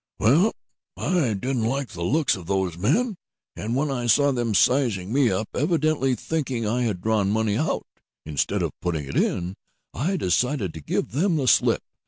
"Well, 0.19 0.53
I 0.97 1.35
didn't 1.35 1.65
like 1.65 1.89
the 1.89 2.01
looks 2.01 2.35
of 2.35 2.47
these 2.47 2.75
men, 2.75 3.17
and 3.55 3.75
when 3.75 3.91
I 3.91 4.07
saw 4.07 4.31
them 4.31 4.55
sizing 4.55 5.13
me 5.13 5.29
up, 5.29 5.47
evidently 5.53 6.15
thinking 6.15 6.65
I 6.65 6.81
had 6.81 7.01
drawn 7.01 7.29
money 7.29 7.55
out 7.55 7.85
instead 8.25 8.63
of 8.63 8.71
putting 8.81 9.05
it 9.05 9.15
in, 9.15 9.53
I 9.93 10.17
decided 10.17 10.73
to 10.73 10.81
give 10.81 11.09
them 11.11 11.35
the 11.35 11.47
slip. 11.47 11.83